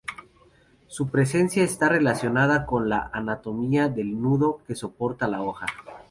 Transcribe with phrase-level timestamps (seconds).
[0.87, 5.67] Su presencia está relacionada con la anatomía del nudo que soporta la hoja.